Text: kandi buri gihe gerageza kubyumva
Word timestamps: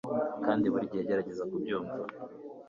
kandi 0.45 0.65
buri 0.71 0.91
gihe 0.91 1.03
gerageza 1.09 1.43
kubyumva 1.51 1.95